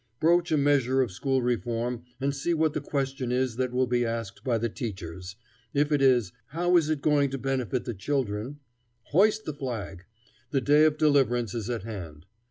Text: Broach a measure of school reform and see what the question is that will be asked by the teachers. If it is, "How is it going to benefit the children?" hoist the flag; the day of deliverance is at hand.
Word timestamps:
Broach 0.19 0.51
a 0.51 0.57
measure 0.57 1.03
of 1.03 1.11
school 1.11 1.43
reform 1.43 2.01
and 2.19 2.35
see 2.35 2.55
what 2.55 2.73
the 2.73 2.81
question 2.81 3.31
is 3.31 3.57
that 3.57 3.71
will 3.71 3.85
be 3.85 4.03
asked 4.03 4.43
by 4.43 4.57
the 4.57 4.67
teachers. 4.67 5.35
If 5.75 5.91
it 5.91 6.01
is, 6.01 6.31
"How 6.47 6.75
is 6.77 6.89
it 6.89 7.03
going 7.03 7.29
to 7.29 7.37
benefit 7.37 7.85
the 7.85 7.93
children?" 7.93 8.61
hoist 9.11 9.45
the 9.45 9.53
flag; 9.53 10.05
the 10.49 10.59
day 10.59 10.85
of 10.85 10.97
deliverance 10.97 11.53
is 11.53 11.69
at 11.69 11.83
hand. 11.83 12.25